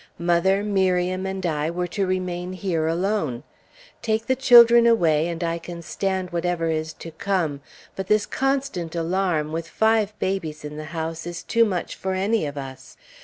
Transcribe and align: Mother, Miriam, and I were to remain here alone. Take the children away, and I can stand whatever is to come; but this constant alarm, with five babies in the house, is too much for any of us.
Mother, 0.17 0.63
Miriam, 0.63 1.27
and 1.27 1.45
I 1.45 1.69
were 1.69 1.85
to 1.89 2.07
remain 2.07 2.53
here 2.53 2.87
alone. 2.87 3.43
Take 4.01 4.25
the 4.25 4.35
children 4.35 4.87
away, 4.87 5.27
and 5.27 5.43
I 5.43 5.59
can 5.59 5.83
stand 5.83 6.31
whatever 6.31 6.71
is 6.71 6.91
to 6.93 7.11
come; 7.11 7.61
but 7.95 8.07
this 8.07 8.25
constant 8.25 8.95
alarm, 8.95 9.51
with 9.51 9.67
five 9.67 10.17
babies 10.17 10.65
in 10.65 10.75
the 10.75 10.85
house, 10.85 11.27
is 11.27 11.43
too 11.43 11.65
much 11.65 11.93
for 11.93 12.13
any 12.15 12.47
of 12.47 12.57
us. 12.57 12.97